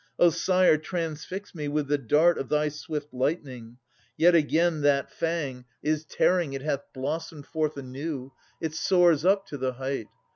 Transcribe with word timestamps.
O 0.17 0.31
sire, 0.31 0.79
transfix 0.79 1.53
me 1.53 1.67
with 1.67 1.87
the 1.87 1.99
dart 1.99 2.39
Of 2.39 2.49
thy 2.49 2.69
swift 2.69 3.13
lightning! 3.13 3.77
Yet 4.17 4.33
again 4.33 4.81
that 4.81 5.11
fang 5.11 5.65
Is 5.83 6.05
tearing; 6.05 6.53
it 6.53 6.63
hath 6.63 6.91
blossomed 6.91 7.45
forth 7.45 7.77
anew, 7.77 8.31
It 8.59 8.73
soars 8.73 9.25
up 9.25 9.45
to 9.49 9.59
the 9.59 9.73
height! 9.73 10.07